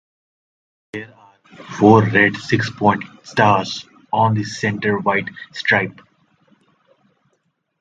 [0.93, 1.37] There are
[1.77, 6.01] four red six-pointed stars on the center white stripe.